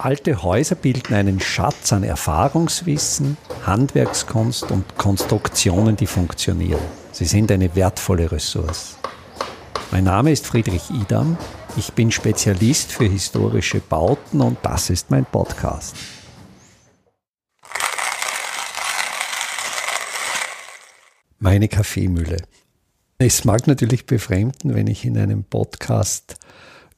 Alte 0.00 0.44
Häuser 0.44 0.76
bilden 0.76 1.12
einen 1.12 1.40
Schatz 1.40 1.92
an 1.92 2.04
Erfahrungswissen, 2.04 3.36
Handwerkskunst 3.66 4.70
und 4.70 4.96
Konstruktionen, 4.96 5.96
die 5.96 6.06
funktionieren. 6.06 6.80
Sie 7.10 7.24
sind 7.24 7.50
eine 7.50 7.74
wertvolle 7.74 8.30
Ressource. 8.30 8.96
Mein 9.90 10.04
Name 10.04 10.30
ist 10.30 10.46
Friedrich 10.46 10.88
Idam. 10.90 11.36
Ich 11.76 11.94
bin 11.94 12.12
Spezialist 12.12 12.92
für 12.92 13.06
historische 13.06 13.80
Bauten 13.80 14.40
und 14.40 14.58
das 14.62 14.88
ist 14.88 15.10
mein 15.10 15.24
Podcast. 15.24 15.96
Meine 21.40 21.66
Kaffeemühle. 21.66 22.36
Es 23.18 23.44
mag 23.44 23.66
natürlich 23.66 24.06
befremden, 24.06 24.76
wenn 24.76 24.86
ich 24.86 25.04
in 25.04 25.18
einem 25.18 25.42
Podcast 25.42 26.36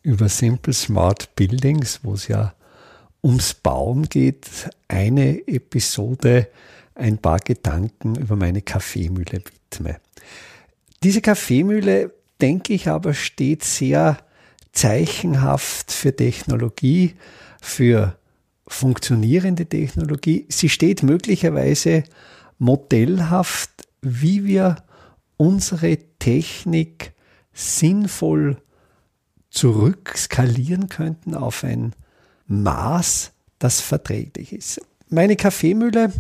über 0.03 0.29
Simple 0.29 0.75
Smart 0.75 1.35
Buildings, 1.35 2.01
wo 2.03 2.13
es 2.13 2.29
ja 2.29 2.53
ums 3.23 3.55
Bauen 3.55 4.09
geht, 4.09 4.71
eine 4.89 5.47
Episode 5.47 6.49
ein 6.95 7.19
paar 7.19 7.39
Gedanken 7.39 8.17
über 8.17 8.37
meine 8.37 8.63
Kaffeemühle 8.63 9.43
widme. 9.45 10.01
Diese 11.03 11.21
Kaffeemühle, 11.21 12.13
denke 12.41 12.75
ich 12.75 12.89
aber, 12.89 13.15
steht 13.15 13.65
sehr 13.65 14.19
zeichenhaft 14.73 15.93
für 15.93 16.15
Technologie, 16.15 17.15
für 17.61 18.19
funktionierende 18.67 19.67
Technologie. 19.67 20.47
Sie 20.49 20.69
steht 20.69 21.03
möglicherweise 21.03 22.05
modellhaft, 22.59 23.71
wie 24.03 24.45
wir 24.45 24.77
unsere 25.37 25.99
Technik 26.19 27.13
sinnvoll 27.53 28.59
zurückskalieren 29.51 30.89
könnten 30.89 31.35
auf 31.35 31.65
ein 31.65 31.95
Maß, 32.51 33.31
das 33.61 33.81
verträglich 33.81 34.53
ist. 34.53 34.81
Meine 35.09 35.37
Kaffeemühle 35.37 36.13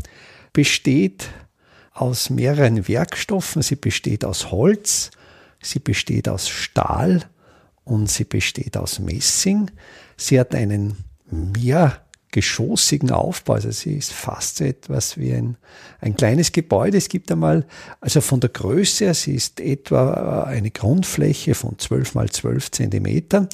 besteht 0.53 1.29
aus 1.93 2.31
mehreren 2.31 2.87
Werkstoffen. 2.89 3.63
Sie 3.63 3.77
besteht 3.77 4.25
aus 4.25 4.51
Holz, 4.51 5.11
sie 5.61 5.81
besteht 5.81 6.29
aus 6.29 6.49
Stahl 6.49 7.25
und 7.85 8.09
sie 8.11 8.25
besteht 8.25 8.77
aus 8.77 9.01
Messing. 9.01 9.71
Sie 10.17 10.39
hat 10.39 10.55
einen 10.55 11.05
mehrgeschossigen 11.31 13.11
Aufbau, 13.11 13.55
also 13.55 13.73
sie 13.73 13.95
ist 13.97 14.13
fast 14.13 14.59
so 14.59 14.65
etwas 14.65 15.19
wie 15.19 15.33
ein, 15.33 15.57
ein 16.01 16.15
kleines 16.17 16.53
Gebäude. 16.53 16.99
Es 16.99 17.09
gibt 17.09 17.33
einmal, 17.33 17.67
also 18.01 18.21
von 18.21 18.39
der 18.41 18.51
Größe 18.51 19.07
her, 19.07 19.15
sie 19.15 19.35
ist 19.35 19.61
etwa 19.61 20.45
eine 20.45 20.71
Grundfläche 20.71 21.55
von 21.55 21.79
12 21.79 22.15
mal 22.15 22.31
12 22.31 22.71
Zentimetern 22.71 23.49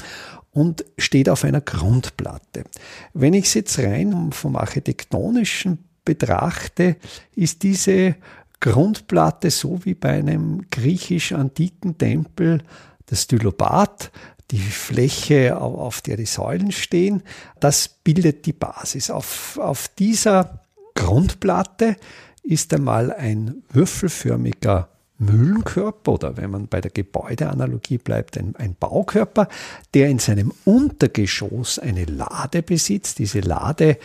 und 0.56 0.86
steht 0.96 1.28
auf 1.28 1.44
einer 1.44 1.60
Grundplatte. 1.60 2.64
Wenn 3.12 3.34
ich 3.34 3.44
es 3.44 3.54
jetzt 3.54 3.78
rein 3.78 4.32
vom 4.32 4.56
architektonischen 4.56 5.84
betrachte, 6.02 6.96
ist 7.34 7.62
diese 7.62 8.16
Grundplatte 8.60 9.50
so 9.50 9.84
wie 9.84 9.92
bei 9.92 10.12
einem 10.12 10.64
griechisch-antiken 10.70 11.98
Tempel 11.98 12.62
das 13.04 13.24
Stylobat, 13.24 14.10
die 14.50 14.58
Fläche, 14.58 15.58
auf 15.58 16.00
der 16.00 16.16
die 16.16 16.24
Säulen 16.24 16.72
stehen, 16.72 17.22
das 17.60 17.88
bildet 17.88 18.46
die 18.46 18.54
Basis. 18.54 19.10
Auf, 19.10 19.58
auf 19.60 19.88
dieser 19.88 20.62
Grundplatte 20.94 21.96
ist 22.42 22.72
einmal 22.72 23.12
ein 23.12 23.62
würfelförmiger 23.68 24.88
Mühlenkörper 25.18 26.12
oder 26.12 26.36
wenn 26.36 26.50
man 26.50 26.68
bei 26.68 26.80
der 26.80 26.90
Gebäudeanalogie 26.90 27.98
bleibt, 27.98 28.36
ein, 28.36 28.54
ein, 28.56 28.76
Baukörper, 28.78 29.48
der 29.94 30.08
in 30.08 30.18
seinem 30.18 30.52
Untergeschoss 30.64 31.78
eine 31.78 32.04
Lade 32.04 32.62
besitzt. 32.62 33.18
Diese 33.18 33.40
Lade 33.40 33.98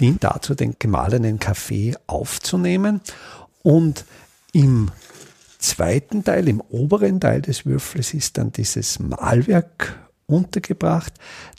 dient 0.00 0.24
dazu, 0.24 0.54
den 0.54 0.76
gemahlenen 0.78 1.38
Kaffee 1.38 1.94
aufzunehmen. 2.06 3.00
Und 3.62 4.04
im 4.52 4.90
zweiten 5.58 6.24
Teil, 6.24 6.48
im 6.48 6.60
oberen 6.60 7.20
Teil 7.20 7.42
des 7.42 7.66
Würfels, 7.66 8.14
ist 8.14 8.38
dann 8.38 8.52
dieses 8.52 8.98
Mahlwerk 8.98 9.98
untergebracht. 10.26 11.12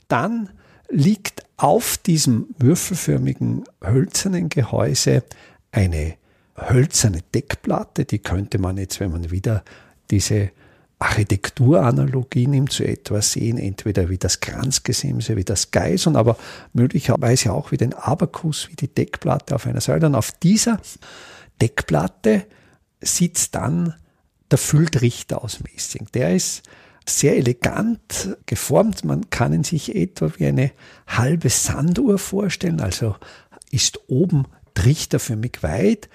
Dann 0.08 0.50
liegt 0.88 1.44
auf 1.56 1.98
diesem 1.98 2.46
würfelförmigen 2.58 3.64
hölzernen 3.82 4.48
Gehäuse 4.48 5.24
eine 5.72 6.14
hölzerne 6.56 7.20
Deckplatte, 7.34 8.04
die 8.04 8.18
könnte 8.18 8.58
man 8.58 8.76
jetzt, 8.76 9.00
wenn 9.00 9.10
man 9.10 9.30
wieder 9.30 9.64
diese 10.10 10.50
Architekturanalogie 10.98 12.46
nimmt, 12.46 12.72
so 12.72 12.84
etwas 12.84 13.32
sehen, 13.32 13.58
entweder 13.58 14.08
wie 14.08 14.18
das 14.18 14.40
Kranzgesimse, 14.40 15.36
wie 15.36 15.44
das 15.44 15.70
Geison, 15.70 16.16
aber 16.16 16.36
möglicherweise 16.72 17.52
auch 17.52 17.72
wie 17.72 17.76
den 17.76 17.92
Abakus, 17.92 18.68
wie 18.70 18.76
die 18.76 18.88
Deckplatte 18.88 19.54
auf 19.54 19.66
einer 19.66 19.80
Säule. 19.80 20.06
Und 20.06 20.14
auf 20.14 20.32
dieser 20.32 20.80
Deckplatte 21.60 22.46
sitzt 23.00 23.54
dann 23.54 23.94
der 24.50 24.58
Fülltrichter 24.58 25.42
aus 25.42 25.60
Messing. 25.60 26.06
Der 26.14 26.34
ist 26.34 26.62
sehr 27.06 27.36
elegant 27.36 28.36
geformt. 28.46 29.04
Man 29.04 29.28
kann 29.30 29.52
ihn 29.52 29.64
sich 29.64 29.94
etwa 29.94 30.30
wie 30.38 30.46
eine 30.46 30.70
halbe 31.06 31.50
Sanduhr 31.50 32.18
vorstellen, 32.18 32.80
also 32.80 33.16
ist 33.70 34.00
oben 34.08 34.46
trichterförmig 34.74 35.62
weit, 35.62 36.08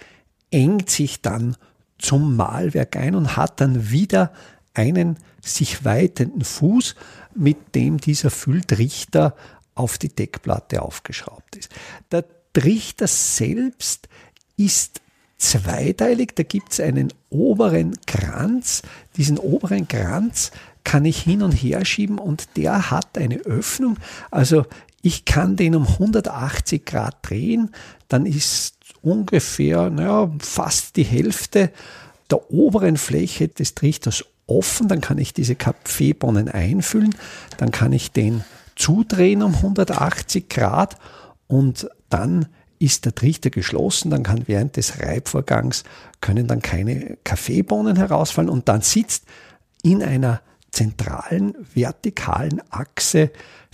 engt 0.52 0.90
sich 0.90 1.22
dann 1.22 1.56
zum 1.98 2.36
Malwerk 2.36 2.96
ein 2.96 3.16
und 3.16 3.36
hat 3.36 3.60
dann 3.62 3.92
wieder 3.92 4.32
einen 4.74 5.18
sich 5.44 5.86
weitenden 5.86 6.44
Fuß, 6.44 6.96
mit 7.36 7.76
dem 7.76 7.98
dieser 7.98 8.30
Fülltrichter 8.30 9.36
auf 9.76 9.98
die 9.98 10.10
Deckplatte 10.10 10.82
aufgeschraubt 10.82 11.56
ist. 11.56 11.70
Der 12.12 12.26
Trichter 12.54 13.08
selbst 13.08 14.10
ist 14.58 15.02
zweiteilig, 15.38 16.36
da 16.36 16.44
gibt 16.44 16.74
es 16.74 16.80
einen 16.80 17.14
oberen 17.30 17.96
Kranz. 18.06 18.82
Diesen 19.16 19.38
oberen 19.38 19.88
Kranz 19.88 20.52
kann 20.84 21.06
ich 21.06 21.22
hin 21.22 21.44
und 21.44 21.54
her 21.54 21.86
schieben 21.86 22.20
und 22.20 22.58
der 22.58 22.92
hat 22.92 23.18
eine 23.18 23.38
Öffnung. 23.38 23.98
Also 24.32 24.66
ich 25.02 25.26
kann 25.26 25.56
den 25.56 25.76
um 25.76 25.88
180 25.88 26.86
Grad 26.86 27.18
drehen, 27.22 27.72
dann 28.10 28.26
ist 28.26 28.79
ungefähr 29.02 29.90
naja, 29.90 30.32
fast 30.40 30.96
die 30.96 31.04
Hälfte 31.04 31.72
der 32.30 32.52
oberen 32.52 32.98
Fläche 32.98 33.48
des 33.48 33.76
Trichters 33.76 34.26
offen, 34.48 34.88
dann 34.88 35.02
kann 35.02 35.18
ich 35.18 35.34
diese 35.34 35.56
Kaffeebohnen 35.56 36.50
einfüllen, 36.50 37.16
dann 37.58 37.72
kann 37.72 37.94
ich 37.94 38.12
den 38.12 38.44
zudrehen 38.76 39.44
um 39.44 39.56
180 39.56 40.50
Grad. 40.50 40.98
Und 41.48 41.90
dann 42.10 42.48
ist 42.80 43.06
der 43.06 43.14
Trichter 43.14 43.50
geschlossen, 43.50 44.10
dann 44.10 44.24
kann 44.24 44.44
während 44.48 44.78
des 44.78 45.00
Reibvorgangs 45.00 45.84
können 46.22 46.48
dann 46.48 46.62
keine 46.62 47.18
Kaffeebohnen 47.24 47.98
herausfallen. 47.98 48.50
Und 48.50 48.70
dann 48.70 48.82
sitzt 48.82 49.26
in 49.84 50.02
einer 50.02 50.42
zentralen 50.72 51.56
vertikalen 51.74 52.62
Achse 52.70 53.32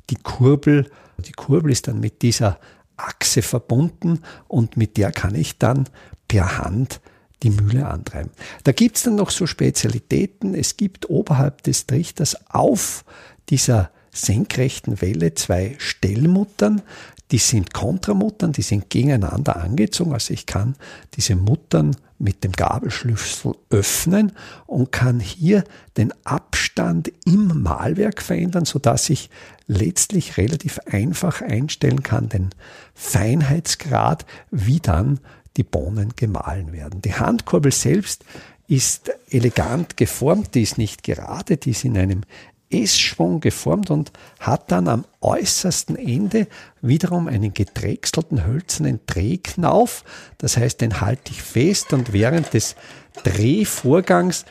die 0.10 0.16
Kurbel. 0.16 0.90
Die 1.20 1.34
Kurbel 1.34 1.72
ist 1.72 1.88
dann 1.88 2.00
mit 2.00 2.22
dieser 2.22 2.60
Achse 2.98 3.42
verbunden 3.42 4.22
und 4.48 4.78
mit 4.78 4.98
der 4.98 5.12
kann 5.12 5.36
ich 5.36 5.58
dann 5.58 5.90
per 6.28 6.58
Hand 6.58 7.02
die 7.44 7.50
Mühle 7.50 7.88
antreiben. 7.88 8.32
Da 8.64 8.72
gibt 8.72 8.98
es 8.98 9.04
dann 9.04 9.16
noch 9.16 9.30
so 9.30 9.46
Spezialitäten. 9.46 10.56
Es 10.56 10.78
gibt 10.78 11.10
oberhalb 11.10 11.64
des 11.64 11.86
Trichters 11.86 12.38
auf 12.50 13.06
dieser 13.50 13.92
senkrechten 14.12 15.02
Welle 15.02 15.34
zwei 15.36 15.76
Stellmuttern. 15.78 16.82
Die 17.32 17.40
sind 17.40 17.74
Kontramuttern, 17.74 18.52
die 18.52 18.62
sind 18.62 18.90
gegeneinander 18.90 19.56
angezogen. 19.58 20.14
Also 20.14 20.34
ich 20.34 20.46
kann 20.46 20.76
diese 21.16 21.36
Muttern 21.36 21.96
mit 22.20 22.44
dem 22.44 22.52
Gabelschlüssel 22.52 23.56
öffnen 23.70 24.32
und 24.68 24.92
kann 24.92 25.20
hier 25.20 25.64
den 25.98 26.14
Abstand 26.24 27.12
im 27.26 27.62
Malwerk 27.62 28.22
verändern, 28.22 28.66
sodass 28.66 29.10
ich 29.10 29.30
letztlich 29.68 30.38
relativ 30.38 30.80
einfach 30.86 31.42
einstellen 31.42 32.04
kann, 32.04 32.30
den 32.30 32.50
Feinheitsgrad, 32.94 34.26
wie 34.52 34.80
dann 34.80 35.20
die 35.58 35.64
Bohnen 35.64 36.14
gemahlen 36.16 36.72
werden. 36.74 37.02
Die 37.02 37.16
Handkurbel 37.16 37.72
selbst 37.72 38.24
ist 38.68 39.12
elegant 39.30 39.98
geformt, 39.98 40.56
die 40.56 40.64
ist 40.64 40.78
nicht 40.78 41.04
gerade, 41.04 41.58
die 41.58 41.72
ist 41.72 41.86
in 41.86 41.98
einem 41.98 42.22
S-Schwung 42.70 43.40
geformt 43.40 43.92
und 43.92 44.12
hat 44.40 44.72
dann 44.72 44.88
am 44.88 45.06
äußersten 45.22 45.96
Ende 45.96 46.48
wiederum 46.82 47.28
einen 47.28 47.54
gedrechselten 47.54 48.46
hölzernen 48.46 49.00
Drehknauf. 49.06 50.04
Das 50.38 50.58
heißt, 50.58 50.82
den 50.82 51.02
halte 51.02 51.32
ich 51.32 51.42
fest 51.42 51.94
und 51.94 52.14
während 52.14 52.54
des 52.54 52.76
Drehvorgangs 53.24 54.46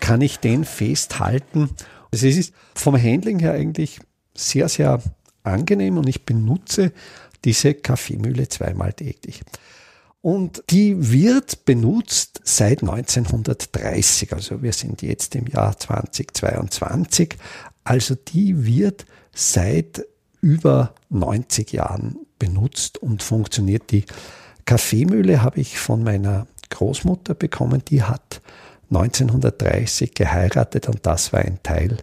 kann 0.00 0.20
ich 0.20 0.38
den 0.38 0.64
festhalten. 0.64 1.70
Es 2.10 2.22
ist 2.22 2.54
vom 2.74 2.96
Handling 2.96 3.38
her 3.40 3.52
eigentlich 3.52 4.00
sehr, 4.34 4.68
sehr 4.68 5.02
angenehm 5.42 5.98
und 5.98 6.08
ich 6.08 6.24
benutze 6.24 6.92
diese 7.44 7.74
Kaffeemühle 7.74 8.48
zweimal 8.48 8.92
täglich. 8.92 9.42
Und 10.22 10.64
die 10.70 11.12
wird 11.12 11.64
benutzt 11.64 12.40
seit 12.44 12.82
1930. 12.82 14.32
Also 14.32 14.62
wir 14.62 14.72
sind 14.72 15.02
jetzt 15.02 15.34
im 15.36 15.46
Jahr 15.46 15.78
2022. 15.78 17.36
Also 17.84 18.16
die 18.16 18.64
wird 18.64 19.06
seit 19.32 20.04
über 20.40 20.94
90 21.10 21.72
Jahren 21.72 22.18
benutzt 22.38 22.98
und 22.98 23.22
funktioniert. 23.22 23.90
Die 23.92 24.04
Kaffeemühle 24.64 25.42
habe 25.42 25.60
ich 25.60 25.78
von 25.78 26.02
meiner 26.02 26.46
Großmutter 26.70 27.34
bekommen, 27.34 27.82
die 27.86 28.02
hat 28.02 28.42
1930 28.90 30.14
geheiratet 30.14 30.88
und 30.88 31.06
das 31.06 31.32
war 31.32 31.40
ein 31.40 31.60
Teil 31.62 31.98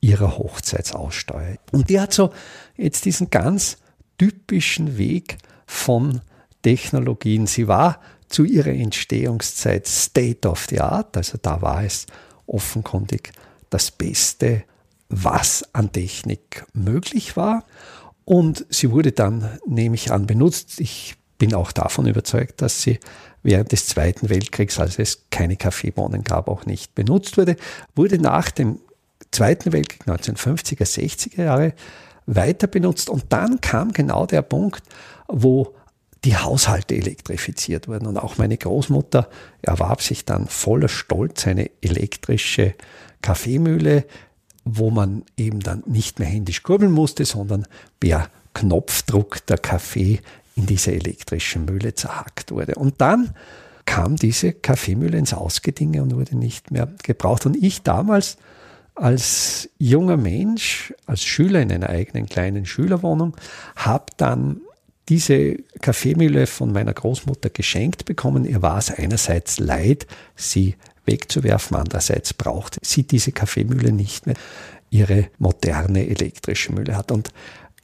ihrer 0.00 0.38
Hochzeitsaussteuer. 0.38 1.56
Und 1.72 1.90
die 1.90 2.00
hat 2.00 2.12
so 2.12 2.32
jetzt 2.76 3.04
diesen 3.04 3.30
ganz 3.30 3.78
typischen 4.18 4.98
Weg 4.98 5.38
von 5.66 6.20
Technologien. 6.66 7.46
Sie 7.46 7.68
war 7.68 8.00
zu 8.28 8.42
ihrer 8.42 8.72
Entstehungszeit 8.72 9.86
State 9.86 10.48
of 10.48 10.66
the 10.68 10.80
Art, 10.80 11.16
also 11.16 11.38
da 11.40 11.62
war 11.62 11.84
es 11.84 12.06
offenkundig 12.48 13.30
das 13.70 13.92
Beste, 13.92 14.64
was 15.08 15.64
an 15.72 15.92
Technik 15.92 16.66
möglich 16.72 17.36
war. 17.36 17.62
Und 18.24 18.66
sie 18.68 18.90
wurde 18.90 19.12
dann, 19.12 19.60
nehme 19.64 19.94
ich 19.94 20.10
an, 20.10 20.26
benutzt. 20.26 20.80
Ich 20.80 21.14
bin 21.38 21.54
auch 21.54 21.70
davon 21.70 22.08
überzeugt, 22.08 22.62
dass 22.62 22.82
sie 22.82 22.98
während 23.44 23.70
des 23.70 23.86
Zweiten 23.86 24.28
Weltkriegs, 24.28 24.80
als 24.80 24.98
es 24.98 25.26
keine 25.30 25.54
Kaffeebohnen 25.54 26.24
gab, 26.24 26.48
auch 26.48 26.66
nicht 26.66 26.96
benutzt 26.96 27.38
wurde, 27.38 27.54
wurde 27.94 28.18
nach 28.18 28.50
dem 28.50 28.80
Zweiten 29.30 29.72
Weltkrieg 29.72 30.04
1950er, 30.08 30.82
60er 30.82 31.44
Jahre 31.44 31.74
weiter 32.26 32.66
benutzt. 32.66 33.08
Und 33.08 33.26
dann 33.28 33.60
kam 33.60 33.92
genau 33.92 34.26
der 34.26 34.42
Punkt, 34.42 34.82
wo 35.28 35.72
die 36.26 36.36
Haushalte 36.36 36.96
elektrifiziert 36.96 37.86
wurden. 37.86 38.06
Und 38.06 38.18
auch 38.18 38.36
meine 38.36 38.56
Großmutter 38.58 39.28
erwarb 39.62 40.02
sich 40.02 40.24
dann 40.24 40.48
voller 40.48 40.88
Stolz 40.88 41.46
eine 41.46 41.70
elektrische 41.80 42.74
Kaffeemühle, 43.22 44.04
wo 44.64 44.90
man 44.90 45.22
eben 45.36 45.60
dann 45.60 45.84
nicht 45.86 46.18
mehr 46.18 46.28
händisch 46.28 46.64
kurbeln 46.64 46.90
musste, 46.90 47.24
sondern 47.24 47.66
per 48.00 48.28
Knopfdruck 48.54 49.46
der 49.46 49.58
Kaffee 49.58 50.20
in 50.56 50.66
diese 50.66 50.92
elektrische 50.92 51.60
Mühle 51.60 51.94
zerhackt 51.94 52.50
wurde. 52.50 52.74
Und 52.74 53.00
dann 53.00 53.34
kam 53.84 54.16
diese 54.16 54.52
Kaffeemühle 54.52 55.18
ins 55.18 55.32
Ausgedinge 55.32 56.02
und 56.02 56.16
wurde 56.16 56.36
nicht 56.36 56.72
mehr 56.72 56.88
gebraucht. 57.04 57.46
Und 57.46 57.56
ich 57.56 57.82
damals 57.82 58.36
als 58.96 59.68
junger 59.78 60.16
Mensch, 60.16 60.92
als 61.06 61.22
Schüler 61.22 61.60
in 61.60 61.70
einer 61.70 61.90
eigenen 61.90 62.26
kleinen 62.26 62.66
Schülerwohnung, 62.66 63.36
habe 63.76 64.06
dann 64.16 64.62
diese 65.08 65.56
Kaffeemühle 65.80 66.46
von 66.46 66.72
meiner 66.72 66.92
Großmutter 66.92 67.50
geschenkt 67.50 68.04
bekommen. 68.04 68.44
Ihr 68.44 68.62
war 68.62 68.78
es 68.78 68.90
einerseits 68.90 69.58
leid, 69.58 70.06
sie 70.34 70.74
wegzuwerfen, 71.04 71.76
andererseits 71.76 72.34
brauchte 72.34 72.80
sie 72.82 73.04
diese 73.04 73.32
Kaffeemühle 73.32 73.92
nicht 73.92 74.26
mehr, 74.26 74.36
ihre 74.90 75.28
moderne 75.38 76.08
elektrische 76.08 76.72
Mühle 76.72 76.96
hat. 76.96 77.12
Und 77.12 77.30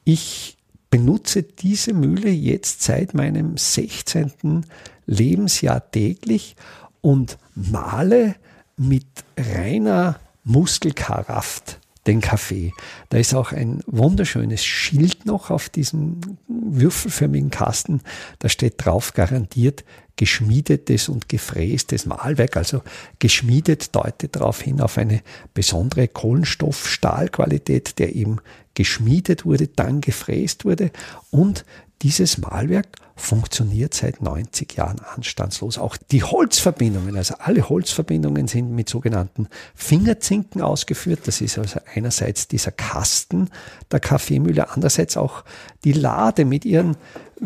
ich 0.03 0.57
benutze 0.89 1.43
diese 1.43 1.93
Mühle 1.93 2.29
jetzt 2.29 2.83
seit 2.83 3.13
meinem 3.13 3.57
16. 3.57 4.65
Lebensjahr 5.05 5.89
täglich 5.91 6.55
und 7.01 7.37
male 7.55 8.35
mit 8.77 9.07
reiner 9.37 10.19
Muskelkraft 10.43 11.79
den 12.07 12.21
Kaffee. 12.21 12.73
Da 13.09 13.17
ist 13.17 13.33
auch 13.33 13.51
ein 13.51 13.81
wunderschönes 13.85 14.63
Schild 14.63 15.25
noch 15.25 15.49
auf 15.49 15.69
diesem 15.69 16.19
würfelförmigen 16.47 17.49
Kasten. 17.49 18.01
Da 18.39 18.49
steht 18.49 18.75
drauf 18.77 19.13
garantiert 19.13 19.85
geschmiedetes 20.15 21.09
und 21.09 21.27
gefrästes 21.29 22.05
Mahlwerk. 22.05 22.57
Also 22.57 22.81
geschmiedet 23.19 23.95
deutet 23.95 24.35
darauf 24.35 24.61
hin 24.61 24.81
auf 24.81 24.97
eine 24.97 25.21
besondere 25.53 26.07
Kohlenstoffstahlqualität, 26.07 27.99
der 27.99 28.15
eben 28.15 28.39
geschmiedet 28.73 29.45
wurde, 29.45 29.67
dann 29.67 30.01
gefräst 30.01 30.65
wurde 30.65 30.91
und 31.31 31.65
dieses 32.03 32.37
Malwerk 32.37 32.97
funktioniert 33.15 33.93
seit 33.93 34.21
90 34.21 34.73
Jahren 34.73 34.99
anstandslos. 34.99 35.77
Auch 35.77 35.95
die 35.95 36.23
Holzverbindungen, 36.23 37.15
also 37.15 37.35
alle 37.39 37.69
Holzverbindungen 37.69 38.49
sind 38.49 38.71
mit 38.71 38.89
sogenannten 38.89 39.47
Fingerzinken 39.73 40.61
ausgeführt. 40.61 41.21
Das 41.25 41.39
ist 41.39 41.57
also 41.57 41.79
einerseits 41.95 42.49
dieser 42.49 42.71
Kasten 42.71 43.49
der 43.89 44.01
Kaffeemühle, 44.01 44.69
andererseits 44.69 45.15
auch 45.15 45.45
die 45.85 45.93
Lade 45.93 46.43
mit 46.43 46.65
ihren 46.65 46.97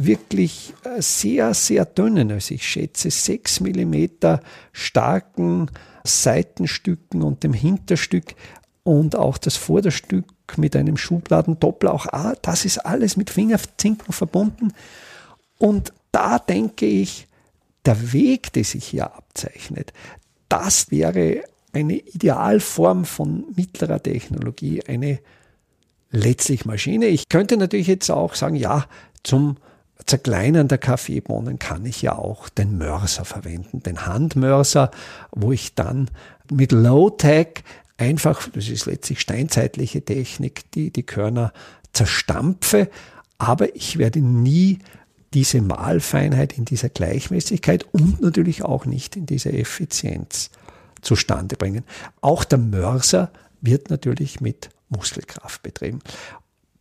wirklich 0.06 0.74
äh, 0.84 1.02
sehr, 1.02 1.54
sehr 1.54 1.86
dünnen, 1.86 2.32
also 2.32 2.54
ich 2.54 2.68
schätze 2.68 3.10
6 3.10 3.62
Millimeter 3.62 4.42
starken 4.72 5.70
Seitenstücken 6.04 7.24
und 7.24 7.44
dem 7.44 7.54
Hinterstück 7.54 8.36
und 8.84 9.16
auch 9.16 9.38
das 9.38 9.58
Vorderstück 9.58 10.26
mit 10.56 10.76
einem 10.76 10.96
Schubladendoppler. 10.96 11.94
Auch 11.94 12.06
ah, 12.08 12.36
das 12.42 12.64
ist 12.64 12.80
alles 12.80 13.18
mit 13.18 13.30
Fingerzinken 13.30 14.14
verbunden. 14.14 14.72
Und 15.58 15.92
da 16.12 16.40
denke 16.40 16.86
ich, 16.86 17.28
der 17.86 18.14
Weg, 18.14 18.54
der 18.54 18.64
sich 18.64 18.86
hier 18.86 19.14
abzeichnet, 19.14 19.92
das 20.48 20.92
wäre 20.92 21.44
eine 21.74 21.96
Idealform 21.96 23.06
von 23.06 23.46
mittlerer 23.56 24.02
Technologie, 24.02 24.84
eine 24.88 25.20
letztlich 26.12 26.66
Maschine. 26.66 27.08
Ich 27.08 27.28
könnte 27.28 27.58
natürlich 27.58 27.88
jetzt 27.88 28.10
auch 28.10 28.36
sagen, 28.36 28.56
ja, 28.56 28.86
zum 29.24 29.58
Zerkleinern 30.06 30.68
der 30.68 30.78
Kaffeebohnen 30.78 31.60
kann 31.60 31.86
ich 31.86 32.02
ja 32.02 32.18
auch 32.18 32.50
den 32.50 32.78
Mörser 32.78 33.26
verwenden, 33.26 33.84
den 33.84 34.06
Handmörser, 34.06 34.92
wo 35.32 35.52
ich 35.52 35.76
dann 35.76 36.10
mit 36.52 36.72
Low-Tech 36.72 37.64
einfach, 37.98 38.48
das 38.54 38.70
ist 38.70 38.86
letztlich 38.86 39.20
steinzeitliche 39.20 40.04
Technik, 40.04 40.72
die 40.72 40.92
die 40.92 41.04
Körner 41.04 41.52
zerstampfe, 41.94 42.90
aber 43.38 43.76
ich 43.76 43.98
werde 43.98 44.20
nie 44.20 44.80
diese 45.34 45.62
Mahlfeinheit 45.62 46.58
in 46.58 46.66
dieser 46.66 46.90
Gleichmäßigkeit 46.90 47.84
und 47.92 48.22
natürlich 48.22 48.64
auch 48.64 48.86
nicht 48.86 49.16
in 49.16 49.26
dieser 49.26 49.54
Effizienz 49.54 50.52
zustande 51.02 51.58
bringen. 51.58 51.84
Auch 52.22 52.44
der 52.44 52.60
Mörser 52.60 53.32
wird 53.62 53.90
natürlich 53.90 54.42
mit 54.42 54.70
Muskelkraft 54.90 55.64
betrieben. 55.64 56.00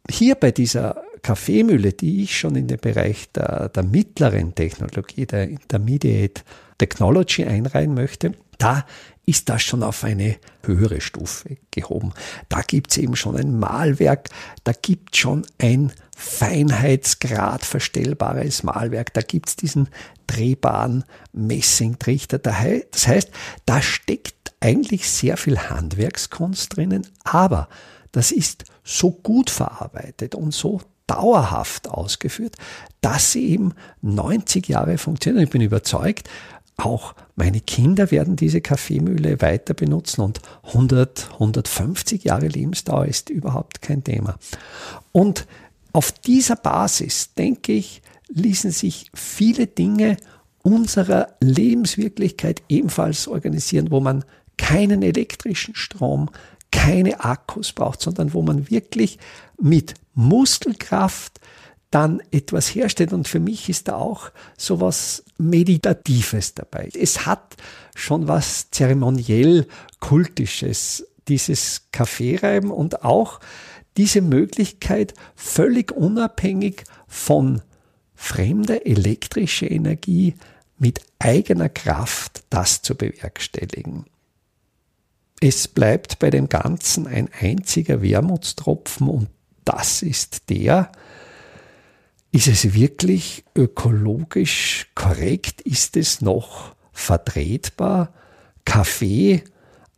Hier 0.09 0.37
bei 0.37 0.53
dieser 0.53 1.03
Kaffeemühle, 1.27 1.93
die 1.93 2.23
ich 2.23 2.39
schon 2.39 2.55
in 2.55 2.69
den 2.69 2.79
Bereich 2.79 3.33
der, 3.33 3.69
der 3.71 3.83
mittleren 3.83 4.55
Technologie, 4.55 5.27
der 5.27 5.49
Intermediate 5.49 6.43
Technology 6.79 7.45
einreihen 7.45 7.95
möchte, 7.95 8.35
da 8.59 8.87
ist 9.25 9.49
das 9.49 9.61
schon 9.63 9.83
auf 9.83 10.05
eine 10.05 10.37
höhere 10.63 11.01
Stufe 11.01 11.57
gehoben. 11.73 12.13
Da 12.49 12.61
gibt 12.61 12.93
es 12.93 12.99
eben 12.99 13.17
schon 13.17 13.35
ein 13.37 13.59
Malwerk, 13.59 14.29
da 14.63 14.71
gibt 14.71 15.15
es 15.15 15.19
schon 15.19 15.45
ein 15.59 15.93
Feinheitsgrad 16.17 17.65
verstellbares 17.65 18.63
Malwerk, 18.63 19.13
da 19.13 19.21
gibt 19.21 19.49
es 19.49 19.57
diesen 19.57 19.89
drehbaren 20.29 21.03
Messingtrichter. 21.33 22.39
Das 22.39 23.09
heißt, 23.09 23.33
da 23.65 23.83
steckt 23.83 24.55
eigentlich 24.61 25.11
sehr 25.11 25.37
viel 25.37 25.59
Handwerkskunst 25.59 26.77
drinnen, 26.77 27.05
aber 27.25 27.69
das 28.13 28.31
ist 28.31 28.65
so 28.85 29.11
gut 29.11 29.51
verarbeitet 29.51 30.37
und 30.37 30.55
so 30.55 30.81
dauerhaft 31.07 31.89
ausgeführt, 31.89 32.57
dass 33.01 33.33
sie 33.33 33.51
eben 33.51 33.75
90 34.03 34.69
Jahre 34.69 34.99
funktionieren. 34.99 35.45
Ich 35.45 35.51
bin 35.51 35.61
überzeugt, 35.61 36.29
auch 36.77 37.15
meine 37.37 37.61
Kinder 37.61 38.11
werden 38.11 38.37
diese 38.37 38.61
Kaffeemühle 38.61 39.41
weiter 39.41 39.73
benutzen 39.73 40.21
und 40.21 40.41
100, 40.65 41.31
150 41.35 42.25
Jahre 42.25 42.49
Lebensdauer 42.49 43.07
ist 43.07 43.31
überhaupt 43.31 43.81
kein 43.81 44.05
Thema. 44.05 44.37
Und 45.13 45.47
auf 45.93 46.13
dieser 46.13 46.57
Basis, 46.57 47.33
denke 47.35 47.73
ich, 47.73 48.03
ließen 48.29 48.71
sich 48.71 49.11
viele 49.15 49.67
Dinge 49.67 50.19
unserer 50.63 51.29
Lebenswirklichkeit 51.41 52.63
ebenfalls 52.69 53.29
organisieren, 53.29 53.91
wo 53.91 54.01
man 54.01 54.25
keinen 54.59 55.03
elektrischen 55.03 55.75
Strom, 55.75 56.29
keine 56.71 57.21
Akkus 57.21 57.73
braucht, 57.73 58.03
sondern 58.03 58.35
wo 58.35 58.43
man 58.43 58.69
wirklich 58.69 59.19
mit 59.59 59.95
Muskelkraft 60.17 61.41
dann 61.91 62.21
etwas 62.33 62.75
herstellt. 62.75 63.13
Und 63.13 63.29
für 63.29 63.39
mich 63.39 63.69
ist 63.69 63.89
da 63.89 63.97
auch 63.97 64.31
so 64.59 64.81
was 64.81 65.25
Meditatives 65.39 66.55
dabei. 66.55 66.89
Es 66.93 67.27
hat 67.27 67.57
schon 67.95 68.27
was 68.27 68.71
zeremoniell 68.71 69.69
Kultisches, 70.01 71.07
dieses 71.29 71.89
Kaffeereiben 71.93 72.71
und 72.71 73.05
auch 73.05 73.41
diese 73.97 74.21
Möglichkeit, 74.21 75.15
völlig 75.35 75.93
unabhängig 75.93 76.85
von 77.07 77.63
fremder 78.15 78.87
elektrischer 78.87 79.71
Energie 79.71 80.35
mit 80.79 81.01
eigener 81.19 81.69
Kraft 81.69 82.45
das 82.51 82.83
zu 82.83 82.95
bewerkstelligen. 82.95 84.07
Es 85.41 85.69
bleibt 85.69 86.19
bei 86.19 86.31
dem 86.31 86.49
Ganzen 86.49 87.07
ein 87.07 87.29
einziger 87.39 88.03
Wermutstropfen 88.03 89.09
und 89.09 89.29
das 89.67 90.01
ist 90.03 90.49
der, 90.49 90.91
ist 92.33 92.47
es 92.47 92.73
wirklich 92.73 93.45
ökologisch 93.55 94.87
korrekt? 94.95 95.61
Ist 95.61 95.97
es 95.97 96.23
noch 96.23 96.75
vertretbar, 96.93 98.13
Kaffee 98.65 99.43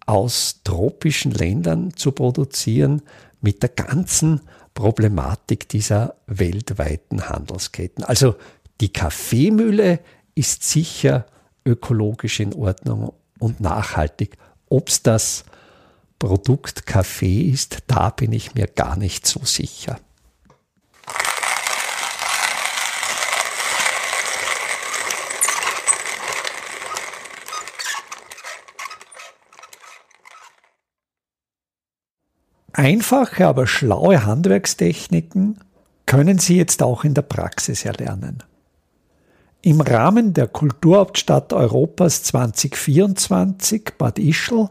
aus 0.07 0.61
tropischen 0.65 1.33
Ländern 1.33 1.95
zu 1.95 2.13
produzieren 2.13 3.03
mit 3.41 3.63
der 3.63 3.71
ganzen 3.71 4.41
Problematik 4.75 5.69
dieser 5.69 6.15
weltweiten 6.27 7.29
Handelsketten. 7.29 8.05
Also 8.05 8.37
die 8.81 8.93
Kaffeemühle 8.93 10.01
ist 10.35 10.63
sicher 10.63 11.27
ökologisch 11.65 12.41
in 12.41 12.55
Ordnung 12.55 13.13
und 13.39 13.61
nachhaltig. 13.61 14.39
Ob 14.69 14.89
es 14.89 15.03
das 15.03 15.45
Produkt 16.19 16.85
Kaffee 16.85 17.43
ist, 17.43 17.79
da 17.87 18.11
bin 18.11 18.33
ich 18.33 18.55
mir 18.55 18.67
gar 18.67 18.97
nicht 18.97 19.27
so 19.27 19.41
sicher. 19.45 20.01
Einfache, 32.73 33.47
aber 33.47 33.67
schlaue 33.67 34.25
Handwerkstechniken 34.25 35.59
können 36.07 36.39
Sie 36.39 36.57
jetzt 36.57 36.83
auch 36.83 37.05
in 37.05 37.15
der 37.15 37.23
Praxis 37.23 37.85
erlernen. 37.85 38.43
Im 39.63 39.81
Rahmen 39.81 40.33
der 40.33 40.47
Kulturhauptstadt 40.47 41.53
Europas 41.53 42.23
2024 42.23 43.95
Bad 43.99 44.19
Ischl 44.21 44.71